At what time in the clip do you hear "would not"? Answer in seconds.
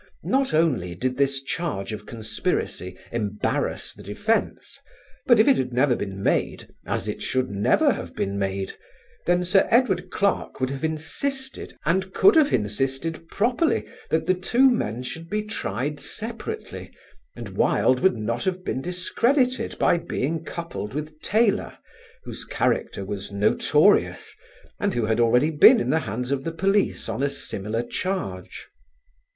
17.99-18.43